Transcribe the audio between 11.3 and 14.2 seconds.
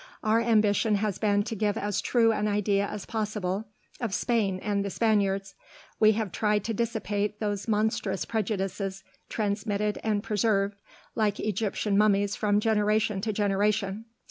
Egyptian mummies from generation to generation.